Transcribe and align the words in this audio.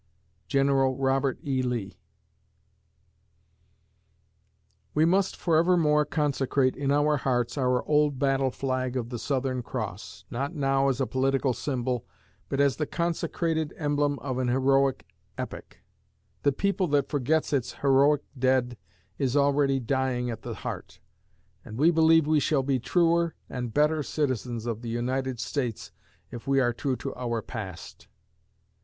GENERAL 0.47 0.95
ROBERT 0.95 1.37
E. 1.45 1.61
LEE 1.61 1.95
We 4.95 5.05
must 5.05 5.35
forevermore 5.35 6.05
consecrate 6.05 6.75
in 6.75 6.91
our 6.91 7.17
hearts 7.17 7.55
our 7.55 7.83
old 7.87 8.17
battle 8.17 8.49
flag 8.49 8.97
of 8.97 9.09
the 9.09 9.19
Southern 9.19 9.61
Cross 9.61 10.25
not 10.31 10.55
now 10.55 10.89
as 10.89 10.99
a 10.99 11.05
political 11.05 11.53
symbol, 11.53 12.07
but 12.49 12.59
as 12.59 12.77
the 12.77 12.87
consecrated 12.87 13.75
emblem 13.77 14.17
of 14.23 14.39
an 14.39 14.47
heroic 14.47 15.05
epoch. 15.37 15.77
The 16.41 16.51
people 16.51 16.87
that 16.87 17.07
forgets 17.09 17.53
its 17.53 17.73
heroic 17.81 18.23
dead 18.35 18.77
is 19.19 19.37
already 19.37 19.79
dying 19.79 20.31
at 20.31 20.41
the 20.41 20.55
heart, 20.55 20.99
and 21.63 21.77
we 21.77 21.91
believe 21.91 22.25
we 22.25 22.39
shall 22.39 22.63
be 22.63 22.79
truer 22.79 23.35
and 23.47 23.71
better 23.71 24.01
citizens 24.01 24.65
of 24.65 24.81
the 24.81 24.89
United 24.89 25.39
States 25.39 25.91
if 26.31 26.47
we 26.47 26.59
are 26.59 26.73
true 26.73 26.95
to 26.95 27.13
our 27.13 27.43
past. 27.43 28.07